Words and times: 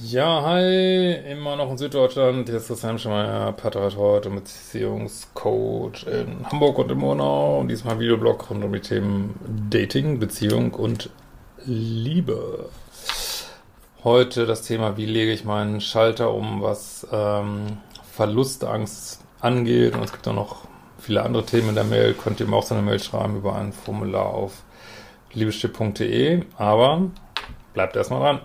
Ja, 0.00 0.42
hi, 0.44 1.12
immer 1.28 1.56
noch 1.56 1.72
in 1.72 1.76
Süddeutschland. 1.76 2.48
Hier 2.48 2.58
ist 2.58 2.68
Christian 2.68 3.00
Schemeier, 3.00 3.50
Paartherapeut 3.50 4.26
und 4.26 4.36
Beziehungscoach 4.36 6.06
in 6.06 6.46
Hamburg 6.48 6.78
und 6.78 6.92
in 6.92 6.98
Monau. 6.98 7.58
Und 7.58 7.66
diesmal 7.66 7.98
Videoblog 7.98 8.48
rund 8.48 8.62
um 8.62 8.72
die 8.72 8.78
Themen 8.78 9.34
Dating, 9.70 10.20
Beziehung 10.20 10.72
und 10.74 11.10
Liebe. 11.66 12.68
Heute 14.04 14.46
das 14.46 14.62
Thema, 14.62 14.96
wie 14.96 15.06
lege 15.06 15.32
ich 15.32 15.44
meinen 15.44 15.80
Schalter 15.80 16.32
um, 16.32 16.62
was 16.62 17.04
ähm, 17.10 17.78
Verlustangst 18.12 19.20
angeht. 19.40 19.96
Und 19.96 20.04
es 20.04 20.12
gibt 20.12 20.28
auch 20.28 20.32
noch 20.32 20.68
viele 21.00 21.24
andere 21.24 21.44
Themen 21.44 21.70
in 21.70 21.74
der 21.74 21.82
Mail. 21.82 22.14
Könnt 22.14 22.38
ihr 22.38 22.46
mir 22.46 22.54
auch 22.54 22.62
so 22.62 22.76
eine 22.76 22.84
Mail 22.84 23.00
schreiben 23.00 23.38
über 23.38 23.56
ein 23.56 23.72
Formular 23.72 24.26
auf 24.26 24.62
liebestipp.de. 25.32 26.44
Aber 26.56 27.02
bleibt 27.74 27.96
erstmal 27.96 28.20
dran. 28.20 28.40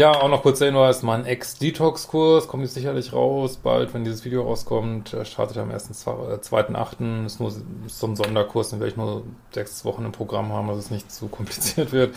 Ja, 0.00 0.12
auch 0.12 0.30
noch 0.30 0.40
kurz 0.40 0.60
der 0.60 0.68
Hinweis, 0.68 1.02
mein 1.02 1.26
Ex-Detox-Kurs 1.26 2.48
kommt 2.48 2.62
jetzt 2.62 2.72
sicherlich 2.72 3.12
raus, 3.12 3.58
bald, 3.58 3.92
wenn 3.92 4.02
dieses 4.02 4.24
Video 4.24 4.44
rauskommt, 4.44 5.14
startet 5.24 5.58
am 5.58 5.70
1.2.8. 5.70 7.26
Ist 7.26 7.38
nur 7.38 7.50
so 7.50 8.06
ein 8.06 8.16
Sonderkurs, 8.16 8.70
den 8.70 8.80
werde 8.80 8.92
ich 8.92 8.96
nur 8.96 9.24
sechs 9.50 9.84
Wochen 9.84 10.06
im 10.06 10.12
Programm 10.12 10.54
haben, 10.54 10.68
dass 10.68 10.78
es 10.78 10.90
nicht 10.90 11.12
zu 11.12 11.28
kompliziert 11.28 11.92
wird. 11.92 12.14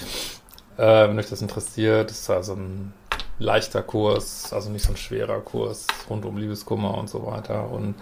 Äh, 0.77 1.09
wenn 1.09 1.19
euch 1.19 1.29
das 1.29 1.41
interessiert, 1.41 2.09
ist 2.09 2.29
also 2.29 2.53
ein 2.53 2.93
leichter 3.37 3.83
Kurs, 3.83 4.53
also 4.53 4.69
nicht 4.69 4.85
so 4.85 4.93
ein 4.93 4.97
schwerer 4.97 5.41
Kurs 5.41 5.85
rund 6.09 6.23
um 6.23 6.37
Liebeskummer 6.37 6.97
und 6.97 7.09
so 7.09 7.25
weiter 7.25 7.69
und 7.69 7.95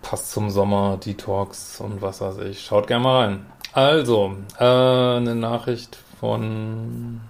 passt 0.00 0.30
zum 0.30 0.48
Sommer, 0.48 0.96
Detox 0.96 1.80
und 1.80 2.02
was 2.02 2.20
weiß 2.20 2.38
ich. 2.48 2.64
Schaut 2.64 2.86
gerne 2.86 3.02
mal 3.02 3.24
rein. 3.24 3.46
Also, 3.72 4.36
äh, 4.60 4.64
eine 4.64 5.34
Nachricht 5.34 5.98
von 6.20 7.20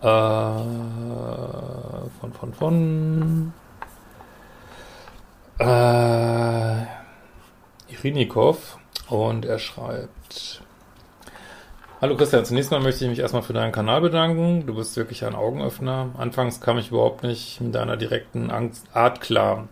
äh, 0.00 0.04
von, 2.20 2.32
von, 2.32 2.54
von. 2.54 3.52
Äh, 5.58 6.86
Irinikov. 7.92 8.78
Und 9.08 9.44
er 9.44 9.58
schreibt. 9.58 10.62
Hallo 12.00 12.16
Christian, 12.16 12.46
zunächst 12.46 12.70
mal 12.70 12.80
möchte 12.80 13.04
ich 13.04 13.10
mich 13.10 13.18
erstmal 13.18 13.42
für 13.42 13.52
deinen 13.52 13.72
Kanal 13.72 14.00
bedanken. 14.00 14.66
Du 14.66 14.74
bist 14.74 14.96
wirklich 14.96 15.24
ein 15.24 15.34
Augenöffner. 15.34 16.10
Anfangs 16.16 16.60
kam 16.60 16.78
ich 16.78 16.90
überhaupt 16.90 17.22
nicht 17.22 17.60
mit 17.60 17.74
deiner 17.74 17.98
direkten 17.98 18.50
Angst, 18.50 18.86
Art 18.94 19.20
klar. 19.20 19.68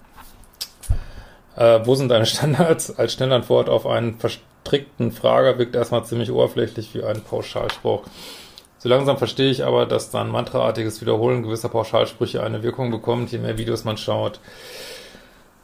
Äh, 1.56 1.80
wo 1.84 1.94
sind 1.94 2.08
deine 2.10 2.26
Standards? 2.26 2.98
Als 2.98 3.14
Schnellantwort 3.14 3.70
auf 3.70 3.86
einen 3.86 4.18
verstrickten 4.18 5.10
Frager 5.10 5.56
wirkt 5.58 5.74
erstmal 5.74 6.04
ziemlich 6.04 6.30
oberflächlich 6.30 6.94
wie 6.94 7.02
ein 7.02 7.22
Pauschalspruch. 7.22 8.02
So 8.78 8.88
langsam 8.88 9.18
verstehe 9.18 9.50
ich 9.50 9.64
aber, 9.64 9.86
dass 9.86 10.10
dann 10.10 10.30
mantraartiges 10.30 11.00
Wiederholen 11.00 11.42
gewisser 11.42 11.68
Pauschalsprüche 11.68 12.42
eine 12.42 12.62
Wirkung 12.62 12.90
bekommt, 12.90 13.32
je 13.32 13.38
mehr 13.38 13.58
Videos 13.58 13.84
man 13.84 13.96
schaut. 13.96 14.40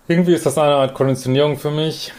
Irgendwie 0.09 0.35
ist 0.35 0.47
das 0.47 0.59
eine 0.59 0.75
Art 0.75 0.95
Konditionierung 0.95 1.57
für 1.57 1.71
mich. 1.71 2.13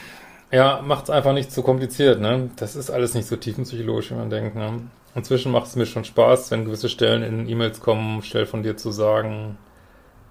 Ja, 0.52 0.82
macht's 0.86 1.10
einfach 1.10 1.34
nicht 1.34 1.52
zu 1.52 1.64
kompliziert, 1.64 2.22
ne? 2.22 2.50
Das 2.56 2.76
ist 2.76 2.90
alles 2.90 3.14
nicht 3.14 3.28
so 3.28 3.36
tiefenpsychologisch, 3.36 4.12
wie 4.12 4.16
man 4.16 4.30
denkt, 4.30 4.56
ne? 4.56 4.82
Inzwischen 5.16 5.52
macht 5.52 5.68
es 5.68 5.76
mir 5.76 5.86
schon 5.86 6.06
Spaß, 6.06 6.52
wenn 6.52 6.66
gewisse 6.66 6.90
Stellen 6.90 7.24
in 7.24 7.50
E-Mails 7.50 7.82
kommen, 7.82 8.22
schnell 8.22 8.46
von 8.46 8.64
dir 8.64 8.78
zu 8.78 8.92
sagen, 8.92 9.58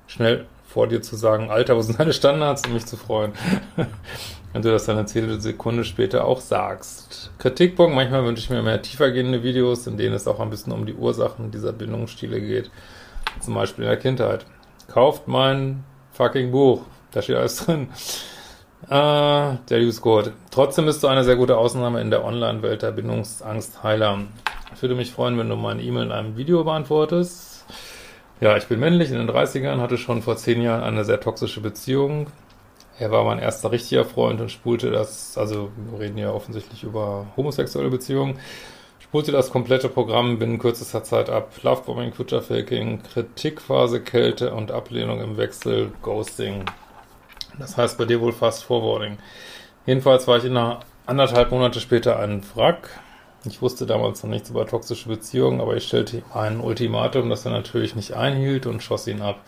schnell 0.07 0.47
vor 0.67 0.89
dir 0.89 1.03
zu 1.03 1.17
sagen, 1.17 1.51
Alter, 1.51 1.77
wo 1.77 1.83
sind 1.83 2.01
deine 2.01 2.13
Standards, 2.13 2.67
um 2.67 2.75
mich 2.75 2.87
zu 2.87 2.97
freuen. 2.97 3.33
wenn 4.55 4.63
du 4.63 4.71
das 4.71 4.87
dann 4.87 4.97
eine 4.99 5.41
Sekunde 5.41 5.85
später 5.85 6.25
auch 6.25 6.41
sagst. 6.41 7.33
Kritikpunkt, 7.39 7.93
manchmal 7.93 8.25
wünsche 8.25 8.41
ich 8.41 8.51
mir 8.51 8.63
mehr 8.63 8.81
tiefergehende 8.81 9.43
Videos, 9.43 9.89
in 9.89 9.97
denen 9.97 10.15
es 10.15 10.29
auch 10.29 10.39
ein 10.39 10.49
bisschen 10.49 10.73
um 10.73 10.87
die 10.87 10.95
Ursachen 10.95 11.51
dieser 11.51 11.73
Bindungsstile 11.73 12.41
geht. 12.41 12.71
Zum 13.41 13.55
Beispiel 13.55 13.83
in 13.83 13.91
der 13.91 13.99
Kindheit. 13.99 14.47
Kauft 14.87 15.27
mein 15.27 15.83
fucking 16.13 16.53
Buch. 16.53 16.83
Da 17.11 17.21
steht 17.21 17.35
alles 17.35 17.67
drin. 17.67 17.89
Äh, 18.85 19.57
der 19.69 19.79
Liebescode. 19.79 20.33
Trotzdem 20.53 20.87
bist 20.87 21.03
du 21.03 21.09
eine 21.09 21.25
sehr 21.25 21.35
gute 21.35 21.57
Ausnahme 21.57 22.01
in 22.01 22.11
der 22.11 22.25
Online-Welt 22.25 22.83
der 22.83 22.93
Bindungsangstheiler. 22.93 24.21
Ich 24.73 24.83
würde 24.83 24.95
mich 24.95 25.11
freuen, 25.11 25.37
wenn 25.37 25.49
du 25.49 25.57
meine 25.57 25.83
E-Mail 25.83 26.05
in 26.05 26.13
einem 26.13 26.37
Video 26.37 26.63
beantwortest. 26.63 27.65
Ja, 28.41 28.57
ich 28.57 28.67
bin 28.67 28.79
männlich, 28.79 29.11
in 29.11 29.17
den 29.17 29.29
30ern, 29.29 29.81
hatte 29.81 29.99
schon 29.99 30.23
vor 30.23 30.37
zehn 30.37 30.63
Jahren 30.63 30.85
eine 30.85 31.05
sehr 31.05 31.19
toxische 31.19 31.61
Beziehung. 31.61 32.29
Er 32.99 33.11
war 33.11 33.25
mein 33.25 33.41
erster 33.41 33.73
richtiger 33.73 34.05
Freund 34.05 34.41
und 34.41 34.51
spulte 34.51 34.91
das, 34.91 35.37
also 35.37 35.71
wir 35.91 36.01
reden 36.01 36.19
ja 36.19 36.33
offensichtlich 36.33 36.85
über 36.85 37.27
homosexuelle 37.37 37.91
Beziehungen, 37.91 38.39
spulte 39.01 39.33
das 39.33 39.51
komplette 39.51 39.89
Programm 39.89 40.39
binnen 40.39 40.59
kürzester 40.59 41.03
Zeit 41.03 41.29
ab. 41.29 41.53
Lovebombing, 41.63 42.13
Faking, 42.13 43.03
Kritikphase, 43.03 44.01
Kälte 44.01 44.55
und 44.55 44.71
Ablehnung 44.71 45.21
im 45.21 45.37
Wechsel, 45.37 45.93
Ghosting. 46.03 46.65
Das 47.59 47.77
heißt 47.77 47.99
bei 47.99 48.05
dir 48.05 48.21
wohl 48.21 48.33
fast 48.33 48.65
Forwarding. 48.65 49.19
Jedenfalls 49.87 50.27
war 50.27 50.39
ich 50.39 50.45
in 50.45 50.57
einer 50.57 50.81
anderthalb 51.07 51.51
Monate 51.51 51.81
später 51.81 52.19
ein 52.19 52.43
Wrack. 52.55 52.89
Ich 53.45 53.61
wusste 53.61 53.87
damals 53.87 54.23
noch 54.23 54.31
nichts 54.31 54.51
über 54.51 54.67
toxische 54.67 55.09
Beziehungen, 55.09 55.61
aber 55.61 55.77
ich 55.77 55.87
stellte 55.87 56.19
ihm 56.19 56.25
ein 56.33 56.61
Ultimatum, 56.61 57.29
das 57.29 57.45
er 57.45 57.53
natürlich 57.53 57.95
nicht 57.95 58.15
einhielt 58.15 58.67
und 58.67 58.83
schoss 58.83 59.07
ihn 59.07 59.21
ab. 59.21 59.41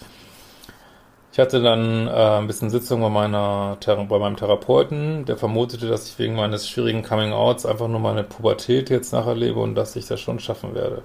Ich 1.36 1.40
hatte 1.40 1.60
dann 1.60 2.06
äh, 2.06 2.10
ein 2.10 2.46
bisschen 2.46 2.70
Sitzung 2.70 3.02
bei, 3.02 3.10
meiner, 3.10 3.76
bei 3.84 4.18
meinem 4.18 4.38
Therapeuten, 4.38 5.26
der 5.26 5.36
vermutete, 5.36 5.86
dass 5.86 6.08
ich 6.08 6.18
wegen 6.18 6.34
meines 6.34 6.66
schwierigen 6.66 7.02
Coming-Outs 7.02 7.66
einfach 7.66 7.88
nur 7.88 8.00
meine 8.00 8.22
Pubertät 8.22 8.88
jetzt 8.88 9.12
nacherlebe 9.12 9.60
und 9.60 9.74
dass 9.74 9.96
ich 9.96 10.06
das 10.06 10.18
schon 10.18 10.38
schaffen 10.38 10.74
werde. 10.74 11.02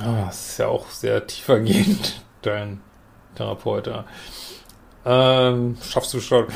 Ah, 0.00 0.24
das 0.24 0.52
ist 0.52 0.58
ja 0.60 0.68
auch 0.68 0.88
sehr 0.88 1.26
tiefergehend, 1.26 2.22
dein 2.40 2.80
Therapeut. 3.34 3.90
Ähm, 5.04 5.76
schaffst 5.86 6.14
du 6.14 6.20
schon. 6.20 6.46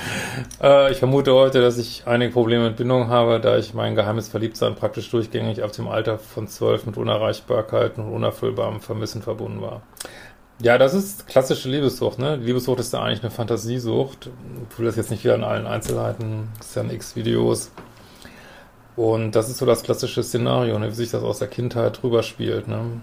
Äh, 0.62 0.90
ich 0.90 0.98
vermute 1.00 1.34
heute, 1.34 1.60
dass 1.60 1.76
ich 1.76 2.04
einige 2.06 2.32
Probleme 2.32 2.68
mit 2.68 2.78
Bindung 2.78 3.08
habe, 3.08 3.40
da 3.40 3.58
ich 3.58 3.74
mein 3.74 3.94
geheimes 3.94 4.28
Verliebtsein 4.28 4.74
praktisch 4.74 5.10
durchgängig 5.10 5.62
ab 5.62 5.72
dem 5.72 5.86
Alter 5.86 6.18
von 6.18 6.48
zwölf 6.48 6.86
mit 6.86 6.96
Unerreichbarkeit 6.96 7.98
und 7.98 8.10
unerfüllbarem 8.10 8.80
Vermissen 8.80 9.20
verbunden 9.20 9.60
war. 9.60 9.82
Ja, 10.62 10.78
das 10.78 10.94
ist 10.94 11.26
klassische 11.26 11.68
Liebessucht, 11.68 12.20
ne? 12.20 12.36
Liebessucht 12.36 12.78
ist 12.78 12.92
ja 12.92 13.02
eigentlich 13.02 13.22
eine 13.22 13.32
Fantasiesucht. 13.32 14.30
Ich 14.70 14.78
will 14.78 14.86
das 14.86 14.94
jetzt 14.94 15.10
nicht 15.10 15.24
wieder 15.24 15.34
in 15.34 15.42
allen 15.42 15.66
Einzelheiten, 15.66 16.50
das 16.56 16.68
ist 16.68 16.76
ja 16.76 16.82
in 16.82 16.90
X-Videos. 16.90 17.72
Und 18.94 19.32
das 19.32 19.48
ist 19.48 19.58
so 19.58 19.66
das 19.66 19.82
klassische 19.82 20.22
Szenario, 20.22 20.78
ne? 20.78 20.88
wie 20.88 20.94
sich 20.94 21.10
das 21.10 21.24
aus 21.24 21.40
der 21.40 21.48
Kindheit 21.48 22.04
rüberspielt, 22.04 22.68
ne? 22.68 23.00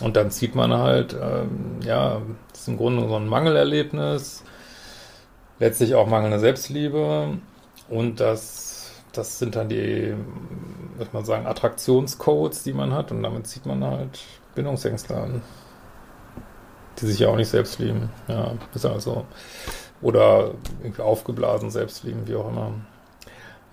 Und 0.00 0.16
dann 0.16 0.30
zieht 0.30 0.54
man 0.54 0.72
halt, 0.72 1.14
ähm, 1.20 1.80
ja, 1.84 2.22
das 2.50 2.62
ist 2.62 2.68
im 2.68 2.78
Grunde 2.78 3.06
so 3.06 3.16
ein 3.16 3.28
Mangelerlebnis, 3.28 4.42
letztlich 5.58 5.94
auch 5.94 6.06
mangelnde 6.06 6.38
Selbstliebe 6.38 7.36
und 7.90 8.20
das, 8.20 8.90
das 9.12 9.38
sind 9.38 9.54
dann 9.56 9.68
die, 9.68 10.14
muss 10.98 11.12
man 11.12 11.26
sagen, 11.26 11.46
Attraktionscodes, 11.46 12.62
die 12.62 12.72
man 12.72 12.94
hat 12.94 13.12
und 13.12 13.22
damit 13.22 13.46
zieht 13.46 13.66
man 13.66 13.84
halt 13.84 14.20
Bindungsängste 14.54 15.14
an 15.14 15.42
die 17.02 17.06
sich 17.06 17.18
ja 17.18 17.28
auch 17.28 17.36
nicht 17.36 17.48
selbst 17.48 17.78
lieben. 17.78 18.10
Ja, 18.28 18.52
ist 18.74 18.86
also. 18.86 19.26
Oder 20.00 20.52
irgendwie 20.82 21.02
aufgeblasen 21.02 21.70
selbst 21.70 22.04
lieben, 22.04 22.26
wie 22.26 22.34
auch 22.34 22.48
immer. 22.48 22.72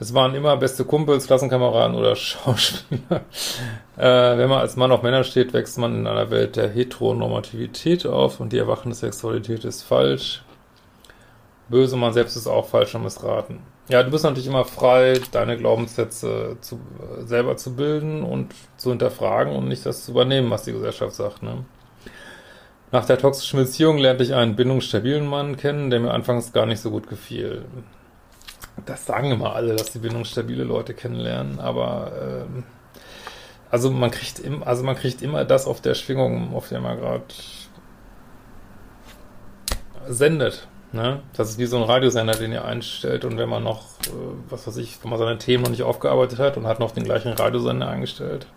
Es 0.02 0.14
waren 0.14 0.34
immer 0.34 0.56
beste 0.56 0.86
Kumpels, 0.86 1.28
Klassenkameraden 1.28 1.96
oder 1.96 2.16
Schauspieler. 2.16 3.22
Äh, 3.98 4.38
wenn 4.38 4.50
man 4.50 4.60
als 4.60 4.78
Mann 4.78 4.92
auf 4.92 5.04
Männer 5.04 5.24
steht, 5.24 5.54
wächst 5.54 5.78
man 5.78 5.96
in 5.96 6.08
einer 6.08 6.32
Welt 6.32 6.56
der 6.56 6.70
Heteronormativität 6.70 8.06
auf 8.06 8.40
und 8.40 8.54
die 8.54 8.58
erwachende 8.58 8.96
Sexualität 8.96 9.66
ist 9.66 9.84
falsch. 9.84 10.44
Böse, 11.68 11.98
man 11.98 12.14
selbst 12.14 12.36
ist 12.36 12.48
auch 12.48 12.66
falsch 12.66 12.96
und 12.96 13.04
missraten. 13.04 13.60
ja, 13.90 14.02
du 14.02 14.10
bist 14.10 14.24
natürlich 14.24 14.48
immer 14.48 14.66
frei, 14.66 15.20
deine 15.32 15.58
Glaubenssätze 15.58 16.58
zu, 16.62 16.80
selber 17.26 17.58
zu 17.58 17.76
bilden 17.76 18.24
und 18.24 18.54
zu 18.78 18.90
hinterfragen 18.90 19.56
und 19.56 19.68
nicht 19.68 19.86
das 19.86 20.06
zu 20.06 20.12
übernehmen, 20.12 20.50
was 20.50 20.64
die 20.64 20.74
Gesellschaft 20.74 21.14
sagt. 21.14 21.44
Ne? 21.44 21.66
Nach 22.92 23.06
der 23.06 23.20
toxischen 23.20 23.60
Beziehung 23.60 23.98
lernte 24.00 24.24
ich 24.24 24.34
einen 24.34 24.56
bindungsstabilen 24.56 25.28
Mann 25.28 25.58
kennen, 25.58 25.92
der 25.92 26.00
mir 26.00 26.12
anfangs 26.12 26.54
gar 26.54 26.66
nicht 26.66 26.82
so 26.82 26.90
gut 26.90 27.08
gefiel. 27.08 27.66
Das 28.86 29.06
sagen 29.06 29.32
immer 29.32 29.56
alle, 29.56 29.76
dass 29.76 29.92
die 29.92 30.00
bindungsstabile 30.00 30.64
Leute 30.64 30.94
kennenlernen, 30.94 31.60
aber 31.60 32.46
äh, 32.58 32.62
also 33.70 33.92
man 33.92 34.10
kriegt 34.10 34.40
im, 34.40 34.64
also 34.64 34.84
man 34.84 34.96
kriegt 34.96 35.22
immer 35.22 35.46
das 35.46 35.68
auf 35.68 35.82
der 35.82 35.94
Schwingung, 35.94 36.56
auf 36.56 36.70
der 36.70 36.82
man 36.82 36.98
gerade 36.98 37.26
sendet. 40.08 40.68
Ne? 40.92 41.22
Das 41.34 41.52
ist 41.52 41.60
wie 41.60 41.68
so 41.68 41.78
ein 41.78 41.84
Radiosender, 41.84 42.34
den 42.34 42.52
ihr 42.52 42.66
einstellt 42.66 43.24
und 43.26 43.38
wenn 43.38 43.50
man 43.50 43.64
noch, 43.64 43.84
äh, 44.08 44.12
was 44.50 44.66
weiß 44.66 44.78
ich, 44.78 44.98
wenn 45.04 45.12
man 45.12 45.20
seine 45.20 45.38
Themen 45.38 45.64
noch 45.64 45.70
nicht 45.70 45.84
aufgearbeitet 45.84 46.40
hat 46.40 46.58
und 46.58 46.66
hat 46.66 46.80
noch 46.80 46.92
den 46.92 47.04
gleichen 47.04 47.34
Radiosender 47.34 47.88
eingestellt, 47.88 48.48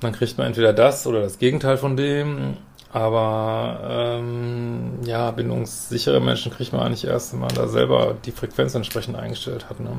dann 0.00 0.12
kriegt 0.12 0.38
man 0.38 0.48
entweder 0.48 0.72
das 0.72 1.06
oder 1.06 1.20
das 1.20 1.38
Gegenteil 1.38 1.76
von 1.76 1.96
dem. 1.96 2.56
Aber 2.92 4.18
ähm, 4.18 4.98
ja, 5.04 5.30
bindungssichere 5.30 6.20
Menschen 6.20 6.50
kriegt 6.50 6.72
man 6.72 6.82
eigentlich 6.82 7.06
erst, 7.06 7.32
wenn 7.32 7.40
man 7.40 7.54
da 7.54 7.68
selber 7.68 8.16
die 8.24 8.32
Frequenz 8.32 8.74
entsprechend 8.74 9.16
eingestellt 9.16 9.70
hat. 9.70 9.78
Ne? 9.78 9.90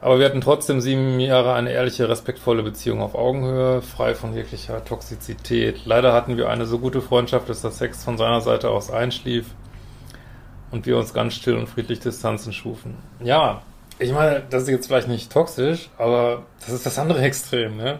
Aber 0.00 0.18
wir 0.18 0.26
hatten 0.26 0.42
trotzdem 0.42 0.80
sieben 0.80 1.18
Jahre 1.18 1.54
eine 1.54 1.72
ehrliche, 1.72 2.08
respektvolle 2.08 2.62
Beziehung 2.62 3.00
auf 3.00 3.14
Augenhöhe, 3.14 3.82
frei 3.82 4.14
von 4.14 4.34
jeglicher 4.34 4.84
Toxizität. 4.84 5.86
Leider 5.86 6.12
hatten 6.12 6.36
wir 6.36 6.50
eine 6.50 6.66
so 6.66 6.78
gute 6.78 7.00
Freundschaft, 7.00 7.48
dass 7.48 7.62
der 7.62 7.70
Sex 7.72 8.04
von 8.04 8.16
seiner 8.16 8.40
Seite 8.40 8.70
aus 8.70 8.90
einschlief 8.90 9.46
und 10.70 10.86
wir 10.86 10.98
uns 10.98 11.14
ganz 11.14 11.34
still 11.34 11.56
und 11.56 11.68
friedlich 11.68 12.00
Distanzen 12.00 12.52
schufen. 12.52 12.96
Ja, 13.20 13.62
ich 13.98 14.12
meine, 14.12 14.42
das 14.50 14.64
ist 14.64 14.68
jetzt 14.68 14.86
vielleicht 14.88 15.08
nicht 15.08 15.32
toxisch, 15.32 15.88
aber 15.98 16.42
das 16.60 16.70
ist 16.70 16.86
das 16.86 16.98
andere 16.98 17.20
Extrem. 17.22 17.76
Ne? 17.76 17.98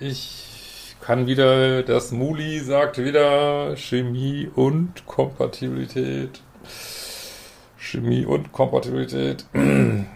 Ich 0.00 0.96
kann 1.00 1.26
wieder, 1.26 1.82
das 1.82 2.10
Muli 2.10 2.58
sagt 2.60 2.98
wieder 2.98 3.76
Chemie 3.76 4.50
und 4.54 5.06
Kompatibilität. 5.06 6.40
Chemie 7.78 8.24
und 8.24 8.52
Kompatibilität. 8.52 9.46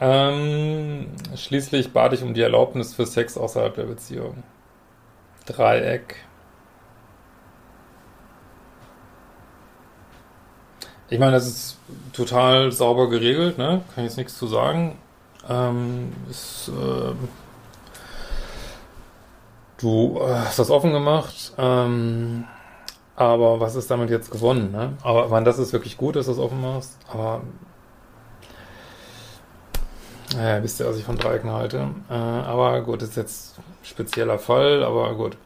Ähm, 0.00 1.08
schließlich 1.34 1.92
bat 1.92 2.12
ich 2.12 2.22
um 2.22 2.32
die 2.32 2.40
Erlaubnis 2.40 2.94
für 2.94 3.04
Sex 3.04 3.36
außerhalb 3.36 3.74
der 3.74 3.82
Beziehung. 3.82 4.44
Dreieck. 5.44 6.14
Ich 11.10 11.18
meine, 11.18 11.32
das 11.32 11.48
ist 11.48 11.78
total 12.12 12.70
sauber 12.70 13.08
geregelt, 13.10 13.58
ne? 13.58 13.82
Kann 13.92 14.04
ich 14.04 14.10
jetzt 14.10 14.18
nichts 14.18 14.38
zu 14.38 14.46
sagen. 14.46 14.98
Ähm, 15.48 16.12
ist, 16.30 16.68
äh, 16.68 17.14
du 19.78 20.18
äh, 20.20 20.34
hast 20.34 20.58
das 20.58 20.70
offen 20.70 20.92
gemacht, 20.92 21.52
ähm, 21.58 22.44
aber 23.16 23.58
was 23.58 23.74
ist 23.74 23.90
damit 23.90 24.10
jetzt 24.10 24.30
gewonnen, 24.30 24.70
ne? 24.70 24.92
Aber 25.02 25.28
meine, 25.28 25.44
das 25.44 25.58
ist 25.58 25.72
wirklich 25.72 25.96
gut, 25.96 26.16
dass 26.16 26.26
du 26.26 26.32
das 26.32 26.40
offen 26.40 26.60
machst, 26.60 26.98
aber 27.10 27.42
naja, 30.36 30.62
wisst 30.62 30.80
ihr, 30.80 30.86
was 30.86 30.98
ich 30.98 31.04
von 31.04 31.16
Dreiecken 31.16 31.50
halte. 31.50 31.88
Äh, 32.10 32.12
aber 32.12 32.82
gut, 32.82 33.02
ist 33.02 33.16
jetzt 33.16 33.56
spezieller 33.82 34.38
Fall, 34.38 34.84
aber 34.84 35.14
gut. 35.14 35.36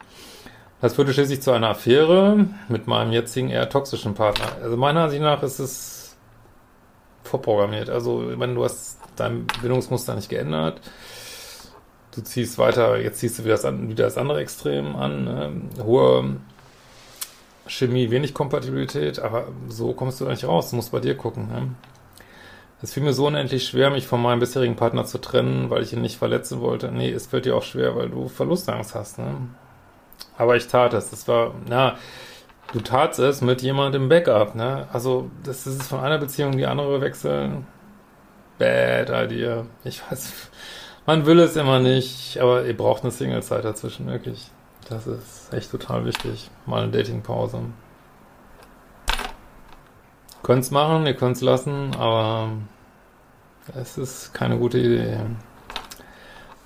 Das 0.80 0.94
führte 0.94 1.12
schließlich 1.12 1.40
zu 1.40 1.52
einer 1.52 1.68
Affäre 1.68 2.44
mit 2.68 2.88
meinem 2.88 3.12
jetzigen 3.12 3.50
eher 3.50 3.68
toxischen 3.68 4.14
Partner. 4.14 4.46
Also 4.60 4.76
meiner 4.76 5.04
Ansicht 5.04 5.22
nach 5.22 5.42
ist 5.44 5.60
es 5.60 6.16
vorprogrammiert. 7.22 7.88
Also, 7.88 8.32
wenn 8.36 8.56
du 8.56 8.64
hast 8.64 8.98
dein 9.14 9.46
Bindungsmuster 9.62 10.16
nicht 10.16 10.28
geändert, 10.28 10.80
du 12.14 12.22
ziehst 12.22 12.58
weiter, 12.58 12.98
jetzt 12.98 13.18
ziehst 13.18 13.38
du 13.38 13.44
wieder 13.44 13.56
das, 13.56 13.64
wieder 13.64 14.04
das 14.04 14.18
andere 14.18 14.40
Extrem 14.40 14.96
an, 14.96 15.24
ne? 15.24 15.52
hohe 15.84 16.36
Chemie, 17.66 18.10
wenig 18.10 18.34
Kompatibilität, 18.34 19.18
aber 19.18 19.48
so 19.68 19.92
kommst 19.92 20.20
du 20.20 20.24
da 20.24 20.30
nicht 20.30 20.44
raus, 20.44 20.70
du 20.70 20.76
musst 20.76 20.92
bei 20.92 21.00
dir 21.00 21.16
gucken. 21.16 21.48
Ne? 21.48 21.68
Es 22.82 22.92
fiel 22.92 23.04
mir 23.04 23.12
so 23.12 23.28
unendlich 23.28 23.66
schwer, 23.66 23.90
mich 23.90 24.08
von 24.08 24.20
meinem 24.20 24.40
bisherigen 24.40 24.74
Partner 24.74 25.04
zu 25.04 25.18
trennen, 25.18 25.70
weil 25.70 25.82
ich 25.82 25.92
ihn 25.92 26.02
nicht 26.02 26.18
verletzen 26.18 26.60
wollte. 26.60 26.90
Nee, 26.90 27.12
es 27.12 27.28
fällt 27.28 27.44
dir 27.44 27.56
auch 27.56 27.62
schwer, 27.62 27.94
weil 27.94 28.08
du 28.08 28.28
Verlustangst 28.28 28.96
hast, 28.96 29.18
ne? 29.18 29.36
Aber 30.36 30.56
ich 30.56 30.66
tat 30.66 30.92
es. 30.92 31.10
Das 31.10 31.28
war, 31.28 31.54
na, 31.68 31.96
du 32.72 32.80
tatst 32.80 33.20
es 33.20 33.40
mit 33.40 33.62
jemandem 33.62 34.08
Backup, 34.08 34.56
ne? 34.56 34.88
Also, 34.92 35.30
das 35.44 35.64
ist 35.64 35.84
von 35.84 36.00
einer 36.00 36.18
Beziehung 36.18 36.56
die 36.56 36.66
andere 36.66 37.00
wechseln. 37.00 37.66
Bad 38.58 39.10
idea. 39.10 39.66
Ich 39.84 40.02
weiß, 40.10 40.32
man 41.06 41.26
will 41.26 41.38
es 41.40 41.56
immer 41.56 41.78
nicht, 41.78 42.38
aber 42.38 42.64
ihr 42.64 42.76
braucht 42.76 43.02
eine 43.02 43.10
Single-Zeit 43.10 43.64
dazwischen, 43.64 44.06
wirklich. 44.06 44.50
Das 44.88 45.06
ist 45.06 45.52
echt 45.52 45.70
total 45.70 46.04
wichtig. 46.04 46.50
Mal 46.66 46.82
eine 46.82 46.92
Dating-Pause. 46.92 47.60
Könnt 50.42 50.64
es 50.64 50.70
machen, 50.70 51.06
ihr 51.06 51.14
könnt 51.14 51.36
es 51.36 51.42
lassen, 51.42 51.94
aber 51.96 52.50
es 53.80 53.96
ist 53.96 54.34
keine 54.34 54.58
gute 54.58 54.78
Idee. 54.78 55.18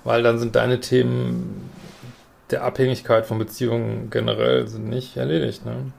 Weil 0.03 0.23
dann 0.23 0.39
sind 0.39 0.55
deine 0.55 0.79
Themen 0.79 1.69
der 2.49 2.63
Abhängigkeit 2.63 3.25
von 3.25 3.37
Beziehungen 3.37 4.09
generell 4.09 4.67
sind 4.67 4.87
nicht 4.87 5.17
erledigt, 5.17 5.65
ne? 5.65 5.91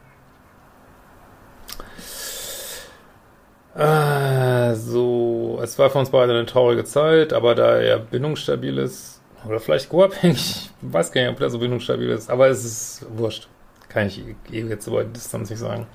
Ah, 3.78 4.74
so, 4.74 5.60
es 5.62 5.78
war 5.78 5.88
für 5.88 5.98
uns 5.98 6.10
beide 6.10 6.32
eine 6.32 6.46
traurige 6.46 6.82
Zeit, 6.82 7.32
aber 7.32 7.54
da 7.54 7.76
er 7.76 8.00
bindungsstabil 8.00 8.76
ist, 8.76 9.20
oder 9.46 9.60
vielleicht 9.60 9.88
co-abhängig, 9.88 10.70
weiß 10.80 11.12
gar 11.12 11.20
nicht, 11.20 11.30
ob 11.30 11.40
er 11.40 11.48
so 11.48 11.60
bindungsstabil 11.60 12.10
ist, 12.10 12.28
aber 12.28 12.48
es 12.48 12.64
ist 12.64 13.06
wurscht. 13.16 13.46
Kann 13.88 14.08
ich 14.08 14.20
eh 14.50 14.62
jetzt 14.62 14.88
über 14.88 15.04
Distanz 15.04 15.48
nicht 15.48 15.60
sagen. 15.60 15.86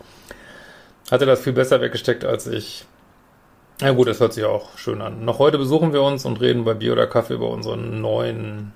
Hat 1.12 1.20
er 1.20 1.28
das 1.28 1.42
viel 1.42 1.52
besser 1.52 1.82
weggesteckt 1.82 2.24
als 2.24 2.48
ich. 2.48 2.86
Na 3.82 3.92
gut, 3.92 4.08
das 4.08 4.22
hört 4.22 4.32
sich 4.32 4.46
auch 4.46 4.78
schön 4.78 5.02
an. 5.02 5.26
Noch 5.26 5.40
heute 5.40 5.58
besuchen 5.58 5.92
wir 5.92 6.04
uns 6.04 6.24
und 6.24 6.40
reden 6.40 6.64
bei 6.64 6.76
Bier 6.76 6.94
oder 6.94 7.06
Kaffee 7.06 7.34
über 7.34 7.50
unseren 7.50 8.00
neuen. 8.00 8.72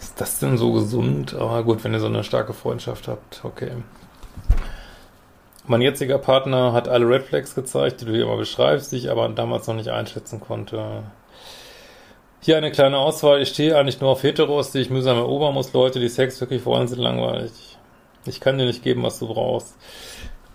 Ist 0.00 0.18
das 0.18 0.38
denn 0.38 0.56
so 0.56 0.72
gesund? 0.72 1.34
Aber 1.34 1.62
gut, 1.64 1.84
wenn 1.84 1.92
ihr 1.92 2.00
so 2.00 2.06
eine 2.06 2.24
starke 2.24 2.54
Freundschaft 2.54 3.08
habt, 3.08 3.40
okay. 3.44 3.72
Mein 5.68 5.82
jetziger 5.82 6.16
Partner 6.16 6.72
hat 6.72 6.88
alle 6.88 7.06
Red 7.06 7.24
Flags 7.24 7.54
gezeigt, 7.54 8.00
die 8.00 8.06
du 8.06 8.12
hier 8.12 8.22
immer 8.22 8.38
beschreibst, 8.38 8.90
die 8.90 8.96
ich 8.96 9.10
aber 9.10 9.28
damals 9.28 9.66
noch 9.66 9.74
nicht 9.74 9.90
einschätzen 9.90 10.40
konnte. 10.40 11.02
Hier 12.40 12.56
eine 12.56 12.72
kleine 12.72 12.96
Auswahl. 12.96 13.42
Ich 13.42 13.50
stehe 13.50 13.76
eigentlich 13.76 14.00
nur 14.00 14.08
auf 14.10 14.22
Heteros, 14.22 14.72
die 14.72 14.78
ich 14.78 14.88
mühsam 14.88 15.18
erobern 15.18 15.52
muss. 15.52 15.74
Leute, 15.74 16.00
die 16.00 16.08
Sex 16.08 16.40
wirklich 16.40 16.64
wollen, 16.64 16.88
sind 16.88 17.00
langweilig. 17.00 17.52
Ich 18.24 18.40
kann 18.40 18.56
dir 18.56 18.64
nicht 18.64 18.82
geben, 18.82 19.02
was 19.02 19.18
du 19.18 19.28
brauchst. 19.28 19.76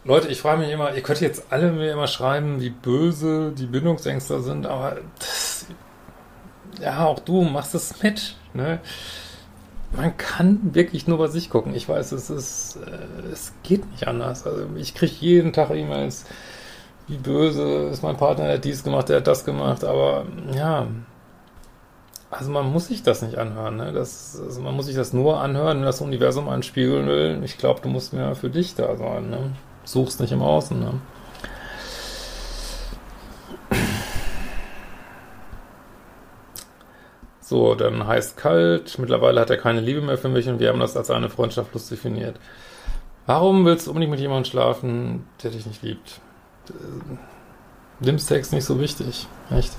Leute, 0.03 0.29
ich 0.29 0.41
frage 0.41 0.61
mich 0.61 0.71
immer, 0.71 0.95
ihr 0.95 1.03
könnt 1.03 1.21
jetzt 1.21 1.45
alle 1.51 1.71
mir 1.71 1.91
immer 1.91 2.07
schreiben, 2.07 2.59
wie 2.59 2.71
böse 2.71 3.53
die 3.55 3.67
Bindungsängster 3.67 4.41
sind, 4.41 4.65
aber 4.65 4.97
das, 5.19 5.67
ja, 6.81 7.05
auch 7.05 7.19
du 7.19 7.43
machst 7.43 7.75
es 7.75 8.01
mit, 8.01 8.35
ne? 8.53 8.79
Man 9.95 10.17
kann 10.17 10.73
wirklich 10.73 11.07
nur 11.07 11.19
bei 11.19 11.27
sich 11.27 11.49
gucken. 11.49 11.75
Ich 11.75 11.87
weiß, 11.87 12.11
es 12.13 12.29
ist, 12.29 12.77
äh, 12.77 13.31
es 13.31 13.53
geht 13.63 13.89
nicht 13.91 14.07
anders. 14.07 14.45
Also 14.45 14.65
ich 14.75 14.95
kriege 14.95 15.13
jeden 15.19 15.53
Tag 15.53 15.69
E-Mails, 15.69 16.25
wie 17.07 17.17
böse 17.17 17.89
ist 17.91 18.01
mein 18.01 18.17
Partner, 18.17 18.45
der 18.45 18.55
hat 18.55 18.65
dies 18.65 18.83
gemacht, 18.83 19.09
der 19.09 19.17
hat 19.17 19.27
das 19.27 19.45
gemacht, 19.45 19.83
aber 19.83 20.25
ja, 20.55 20.87
also 22.31 22.49
man 22.49 22.71
muss 22.71 22.87
sich 22.87 23.03
das 23.03 23.21
nicht 23.21 23.37
anhören, 23.37 23.75
ne? 23.75 23.91
Das, 23.91 24.41
also 24.43 24.61
man 24.61 24.75
muss 24.75 24.87
sich 24.87 24.95
das 24.95 25.13
nur 25.13 25.39
anhören, 25.39 25.77
wenn 25.79 25.85
das 25.85 26.01
Universum 26.01 26.49
anspiegeln 26.49 27.05
will. 27.07 27.41
Ich 27.43 27.57
glaube, 27.57 27.81
du 27.81 27.89
musst 27.89 28.13
mehr 28.13 28.35
für 28.35 28.49
dich 28.49 28.73
da 28.75 28.95
sein, 28.95 29.29
ne? 29.29 29.51
suchst 29.85 30.19
nicht 30.19 30.31
im 30.31 30.41
Außen. 30.41 30.79
Ne? 30.79 30.93
So, 37.53 37.75
dann 37.75 38.07
heißt 38.07 38.35
kalt. 38.35 38.97
Mittlerweile 38.97 39.39
hat 39.39 39.51
er 39.51 39.57
keine 39.57 39.79
Liebe 39.79 40.01
mehr 40.01 40.17
für 40.17 40.27
mich 40.27 40.49
und 40.49 40.59
wir 40.59 40.69
haben 40.69 40.79
das 40.79 40.97
als 40.97 41.11
eine 41.11 41.29
Freundschaft 41.29 41.71
lustig 41.75 41.99
definiert. 41.99 42.35
Warum 43.27 43.63
willst 43.63 43.85
du 43.85 43.91
unbedingt 43.91 44.09
mit 44.09 44.19
jemandem 44.19 44.49
schlafen, 44.49 45.27
der 45.43 45.51
dich 45.51 45.67
nicht 45.67 45.83
liebt? 45.83 46.19
Nimm 47.99 48.17
Sex 48.17 48.53
nicht 48.53 48.65
so 48.65 48.79
wichtig. 48.79 49.27
Echt? 49.51 49.71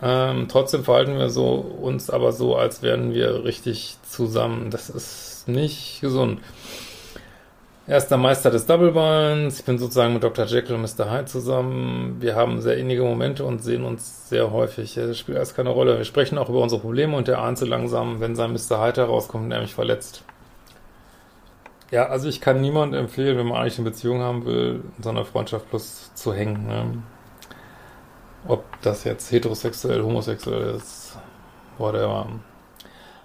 Ähm, 0.00 0.46
trotzdem 0.48 0.84
verhalten 0.84 1.18
wir 1.18 1.28
so 1.28 1.56
uns 1.56 2.08
aber 2.08 2.32
so, 2.32 2.56
als 2.56 2.80
wären 2.80 3.12
wir 3.12 3.44
richtig 3.44 3.98
zusammen. 4.08 4.70
Das 4.70 4.88
ist 4.88 5.48
nicht 5.48 6.00
gesund. 6.00 6.40
Er 7.84 7.96
ist 7.96 8.08
der 8.08 8.18
Meister 8.18 8.50
des 8.52 8.66
Double 8.66 8.92
Binds. 8.92 9.58
Ich 9.58 9.64
bin 9.64 9.76
sozusagen 9.76 10.12
mit 10.12 10.22
Dr. 10.22 10.44
Jekyll 10.44 10.76
und 10.76 10.82
Mr. 10.82 11.10
Hyde 11.10 11.24
zusammen. 11.24 12.16
Wir 12.20 12.36
haben 12.36 12.60
sehr 12.60 12.76
innige 12.76 13.02
Momente 13.02 13.44
und 13.44 13.60
sehen 13.60 13.84
uns 13.84 14.28
sehr 14.28 14.52
häufig. 14.52 14.94
Das 14.94 15.18
spielt 15.18 15.36
alles 15.36 15.54
keine 15.54 15.70
Rolle. 15.70 15.98
Wir 15.98 16.04
sprechen 16.04 16.38
auch 16.38 16.48
über 16.48 16.60
unsere 16.60 16.80
Probleme 16.80 17.16
und 17.16 17.28
er 17.28 17.40
ahnt 17.40 17.58
so 17.58 17.66
langsam, 17.66 18.20
wenn 18.20 18.36
sein 18.36 18.52
Mr. 18.52 18.80
Hyde 18.80 19.00
herauskommt, 19.00 19.48
mich 19.48 19.74
verletzt. 19.74 20.22
Ja, 21.90 22.06
also 22.06 22.28
ich 22.28 22.40
kann 22.40 22.60
niemand 22.60 22.94
empfehlen, 22.94 23.36
wenn 23.36 23.48
man 23.48 23.60
eigentlich 23.60 23.78
eine 23.78 23.90
Beziehung 23.90 24.20
haben 24.20 24.46
will, 24.46 24.82
in 24.96 25.02
so 25.02 25.10
einer 25.10 25.24
Freundschaft 25.24 25.68
plus 25.68 26.14
zu 26.14 26.32
hängen. 26.32 26.68
Ne? 26.68 27.02
Ob 28.46 28.64
das 28.82 29.02
jetzt 29.02 29.32
heterosexuell, 29.32 30.02
homosexuell 30.02 30.76
ist, 30.76 31.18
whatever. 31.78 32.28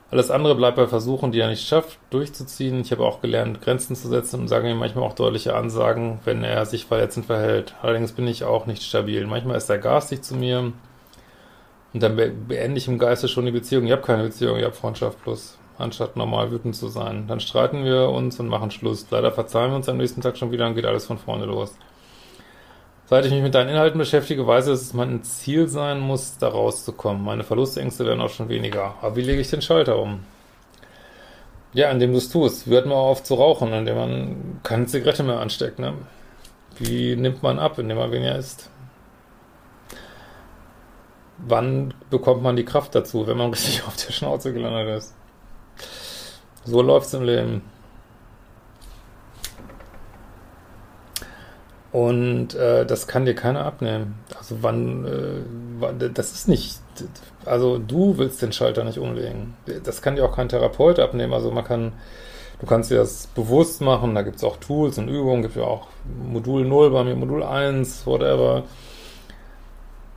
Alles 0.10 0.32
andere 0.32 0.56
bleibt 0.56 0.78
bei 0.78 0.88
Versuchen, 0.88 1.34
die 1.34 1.42
er 1.42 1.50
nicht 1.50 1.68
schafft, 1.68 2.00
durchzuziehen. 2.12 2.80
Ich 2.80 2.92
habe 2.92 3.06
auch 3.06 3.20
gelernt, 3.20 3.62
Grenzen 3.62 3.96
zu 3.96 4.08
setzen 4.08 4.40
und 4.40 4.48
sage 4.48 4.70
ihm 4.70 4.78
manchmal 4.78 5.04
auch 5.04 5.16
deutliche 5.16 5.54
Ansagen, 5.54 6.20
wenn 6.24 6.46
er 6.46 6.66
sich 6.66 6.86
verletzend 6.86 7.26
verhält. 7.26 7.76
Allerdings 7.82 8.14
bin 8.14 8.26
ich 8.26 8.46
auch 8.46 8.68
nicht 8.68 8.84
stabil. 8.84 9.28
Manchmal 9.28 9.58
ist 9.58 9.70
er 9.70 9.80
garstig 9.80 10.22
zu 10.22 10.36
mir 10.36 10.72
und 11.94 12.04
dann 12.04 12.16
beende 12.16 12.78
ich 12.78 12.88
im 12.88 13.00
Geiste 13.00 13.28
schon 13.28 13.46
die 13.46 13.52
Beziehung. 13.52 13.86
Ich 13.86 13.92
habe 13.92 14.02
keine 14.02 14.24
Beziehung, 14.24 14.58
ich 14.58 14.64
habe 14.64 14.74
Freundschaft 14.74 15.22
plus, 15.24 15.58
anstatt 15.78 16.16
normal 16.16 16.52
wütend 16.52 16.78
zu 16.78 16.88
sein. 16.88 17.26
Dann 17.28 17.42
streiten 17.42 17.84
wir 17.84 18.10
uns 18.10 18.40
und 18.40 18.48
machen 18.48 18.72
Schluss. 18.72 19.08
Leider 19.12 19.34
verzeihen 19.34 19.72
wir 19.72 19.76
uns 19.76 19.90
am 19.90 19.98
nächsten 19.98 20.22
Tag 20.22 20.38
schon 20.38 20.52
wieder 20.52 20.68
und 20.68 20.76
geht 20.76 20.86
alles 20.86 21.06
von 21.06 21.18
vorne 21.18 21.46
los. 21.46 21.76
Seit 23.10 23.26
ich 23.26 23.32
mich 23.32 23.42
mit 23.42 23.56
deinen 23.56 23.70
Inhalten 23.70 23.98
beschäftige, 23.98 24.46
weiß 24.46 24.66
ich, 24.66 24.74
dass 24.74 24.82
es 24.82 24.94
mein 24.94 25.24
Ziel 25.24 25.70
sein 25.70 26.02
muss, 26.02 26.38
da 26.40 26.50
rauszukommen. 26.50 27.24
Meine 27.24 27.46
Verlustängste 27.46 28.06
werden 28.06 28.20
auch 28.20 28.30
schon 28.30 28.50
weniger. 28.50 28.96
Aber 29.02 29.16
wie 29.16 29.22
lege 29.22 29.40
ich 29.40 29.50
den 29.50 29.62
Schalter 29.62 29.98
um? 29.98 30.26
Ja, 31.72 31.90
indem 31.90 32.12
du 32.12 32.18
es 32.18 32.30
tust. 32.30 32.66
Hört 32.66 32.86
man 32.86 32.98
auf 32.98 33.24
zu 33.24 33.36
rauchen, 33.36 33.72
indem 33.72 33.96
man 33.96 34.60
keine 34.62 34.88
Zigarette 34.88 35.24
mehr 35.24 35.40
ansteckt, 35.40 35.80
ne? 35.80 35.94
Wie 36.80 37.16
nimmt 37.16 37.42
man 37.44 37.60
ab, 37.60 37.80
indem 37.80 37.98
man 37.98 38.12
weniger 38.12 38.38
isst? 38.38 38.70
Wann 41.38 41.94
bekommt 42.10 42.44
man 42.44 42.58
die 42.58 42.66
Kraft 42.66 42.94
dazu, 42.94 43.26
wenn 43.26 43.38
man 43.38 43.52
richtig 43.54 43.84
auf 43.88 43.96
der 43.96 44.12
Schnauze 44.12 44.52
gelandet 44.52 44.98
ist? 44.98 45.16
So 46.66 46.82
läuft's 46.82 47.14
im 47.14 47.24
Leben. 47.24 47.62
Und 51.98 52.54
äh, 52.54 52.86
das 52.86 53.08
kann 53.08 53.26
dir 53.26 53.34
keiner 53.34 53.66
abnehmen. 53.66 54.20
Also 54.38 54.58
wann, 54.62 55.04
äh, 55.06 55.42
wann, 55.80 56.14
das 56.14 56.32
ist 56.32 56.48
nicht, 56.48 56.80
also 57.44 57.80
du 57.80 58.20
willst 58.20 58.40
den 58.40 58.52
Schalter 58.52 58.84
nicht 58.84 59.00
umlegen. 59.00 59.56
Das 59.84 60.04
kann 60.04 60.16
dir 60.16 60.24
auch 60.24 60.36
kein 60.36 60.48
Therapeut 60.48 61.00
abnehmen. 61.00 61.34
Also 61.34 61.50
man 61.50 61.64
kann, 61.64 61.94
du 62.60 62.68
kannst 62.68 62.92
dir 62.92 62.98
das 62.98 63.26
bewusst 63.26 63.82
machen, 63.82 64.14
da 64.14 64.22
gibt 64.22 64.36
es 64.36 64.44
auch 64.44 64.58
Tools 64.58 65.00
und 65.00 65.08
Übungen, 65.08 65.42
gibt 65.42 65.56
ja 65.56 65.64
auch 65.64 65.88
Modul 66.24 66.66
0 66.66 66.92
bei 66.92 67.04
mir, 67.04 67.16
Modul 67.16 67.42
1, 67.42 68.06
whatever. 68.06 68.62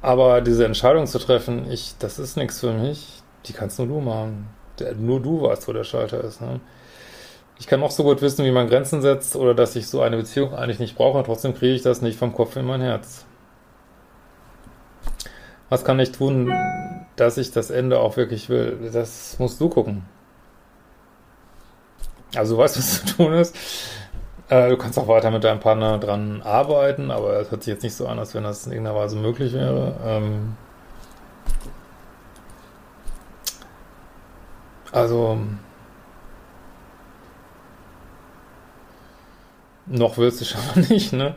Aber 0.02 0.42
diese 0.42 0.66
Entscheidung 0.66 1.06
zu 1.06 1.18
treffen, 1.18 1.70
ich, 1.70 1.94
das 1.98 2.18
ist 2.18 2.36
nichts 2.36 2.60
für 2.60 2.74
mich, 2.74 3.22
die 3.46 3.54
kannst 3.54 3.78
nur 3.78 3.88
du 3.88 4.00
machen. 4.00 4.48
Nur 4.98 5.20
du 5.20 5.40
weißt, 5.40 5.66
wo 5.66 5.72
der 5.72 5.84
Schalter 5.84 6.22
ist. 6.22 6.42
Ne? 6.42 6.60
Ich 7.60 7.66
kann 7.66 7.82
auch 7.82 7.90
so 7.90 8.04
gut 8.04 8.22
wissen, 8.22 8.44
wie 8.46 8.50
man 8.50 8.68
Grenzen 8.68 9.02
setzt 9.02 9.36
oder 9.36 9.54
dass 9.54 9.76
ich 9.76 9.86
so 9.86 10.00
eine 10.00 10.16
Beziehung 10.16 10.54
eigentlich 10.54 10.78
nicht 10.78 10.96
brauche, 10.96 11.18
und 11.18 11.24
trotzdem 11.24 11.54
kriege 11.54 11.74
ich 11.74 11.82
das 11.82 12.00
nicht 12.00 12.18
vom 12.18 12.32
Kopf 12.32 12.56
in 12.56 12.64
mein 12.64 12.80
Herz. 12.80 13.26
Was 15.68 15.84
kann 15.84 16.00
ich 16.00 16.10
tun, 16.10 16.52
dass 17.16 17.36
ich 17.36 17.52
das 17.52 17.70
Ende 17.70 18.00
auch 18.00 18.16
wirklich 18.16 18.48
will? 18.48 18.90
Das 18.92 19.38
musst 19.38 19.60
du 19.60 19.68
gucken. 19.68 20.04
Also 22.34 22.56
du 22.56 22.62
weißt, 22.62 22.78
was 22.78 23.04
zu 23.06 23.16
tun 23.16 23.34
ist. 23.34 23.54
Äh, 24.48 24.70
du 24.70 24.78
kannst 24.78 24.98
auch 24.98 25.06
weiter 25.06 25.30
mit 25.30 25.44
deinem 25.44 25.60
Partner 25.60 25.98
dran 25.98 26.40
arbeiten, 26.42 27.10
aber 27.10 27.40
es 27.40 27.50
hört 27.50 27.62
sich 27.62 27.74
jetzt 27.74 27.82
nicht 27.82 27.94
so 27.94 28.06
an, 28.08 28.18
als 28.18 28.34
wenn 28.34 28.42
das 28.42 28.66
in 28.66 28.72
irgendeiner 28.72 28.98
Weise 28.98 29.16
möglich 29.16 29.52
wäre. 29.52 29.96
Ähm 30.02 30.56
also 34.92 35.38
Noch 39.90 40.18
willst 40.18 40.40
du 40.40 40.44
schon 40.44 40.60
nicht, 40.88 41.12
ne? 41.12 41.34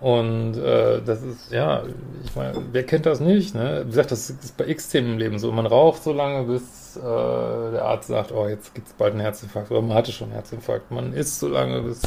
Und 0.00 0.56
äh, 0.56 1.00
das 1.02 1.22
ist, 1.22 1.52
ja, 1.52 1.82
ich 2.24 2.34
meine, 2.36 2.62
wer 2.72 2.84
kennt 2.84 3.06
das 3.06 3.20
nicht, 3.20 3.54
ne? 3.54 3.82
Wie 3.84 3.90
gesagt, 3.90 4.12
das 4.12 4.28
ist 4.28 4.56
bei 4.56 4.66
X-Themen 4.66 5.12
im 5.12 5.18
Leben 5.18 5.38
so. 5.38 5.52
Man 5.52 5.66
raucht 5.66 6.02
so 6.02 6.12
lange, 6.12 6.44
bis 6.44 6.96
äh, 6.96 7.00
der 7.00 7.82
Arzt 7.84 8.08
sagt, 8.08 8.32
oh, 8.32 8.46
jetzt 8.48 8.74
gibt's 8.74 8.92
bald 8.92 9.12
einen 9.12 9.20
Herzinfarkt. 9.20 9.70
Oder 9.70 9.82
man 9.82 9.96
hatte 9.96 10.12
schon 10.12 10.26
einen 10.26 10.34
Herzinfarkt. 10.34 10.90
Man 10.90 11.12
isst 11.12 11.38
so 11.38 11.48
lange, 11.48 11.82
bis, 11.82 12.02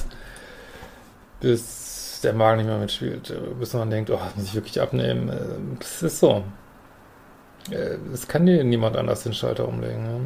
bis 1.40 2.20
der 2.24 2.34
Magen 2.34 2.58
nicht 2.58 2.68
mehr 2.68 2.78
mitspielt. 2.78 3.34
Bis 3.60 3.74
man 3.74 3.90
denkt, 3.90 4.12
oh, 4.12 4.20
muss 4.36 4.46
ich 4.46 4.56
wirklich 4.56 4.82
abnehmen. 4.82 5.30
Äh, 5.30 5.78
das 5.80 6.04
ist 6.04 6.20
so. 6.20 6.44
Es 8.14 8.28
kann 8.28 8.46
dir 8.46 8.64
niemand 8.64 8.98
anders 8.98 9.24
den 9.24 9.34
Schalter 9.34 9.68
umlegen, 9.68 10.04
ne? 10.04 10.22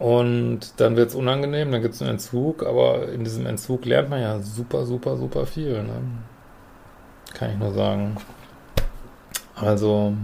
Und 0.00 0.80
dann 0.80 0.96
wird 0.96 1.10
es 1.10 1.14
unangenehm, 1.14 1.70
dann 1.70 1.82
gibt 1.82 1.94
es 1.94 2.00
einen 2.00 2.12
Entzug, 2.12 2.64
aber 2.64 3.10
in 3.10 3.22
diesem 3.22 3.44
Entzug 3.44 3.84
lernt 3.84 4.08
man 4.08 4.22
ja 4.22 4.40
super, 4.40 4.86
super, 4.86 5.18
super 5.18 5.44
viel. 5.44 5.82
Ne? 5.82 6.00
Kann 7.34 7.50
ich 7.50 7.58
nur 7.58 7.72
sagen. 7.74 8.16
Also 9.54 10.14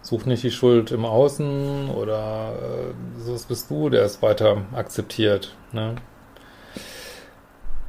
such 0.00 0.24
nicht 0.24 0.42
die 0.44 0.50
Schuld 0.50 0.92
im 0.92 1.04
Außen 1.04 1.90
oder 1.90 2.54
äh, 2.58 3.20
so 3.20 3.36
bist 3.46 3.70
du, 3.70 3.90
der 3.90 4.02
es 4.02 4.22
weiter 4.22 4.62
akzeptiert. 4.74 5.54
Ne? 5.72 5.96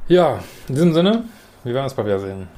Ja, 0.08 0.40
in 0.68 0.74
diesem 0.74 0.92
Sinne, 0.92 1.24
wir 1.64 1.72
werden 1.72 1.84
uns 1.84 1.94
bald 1.94 2.06
wiedersehen. 2.06 2.48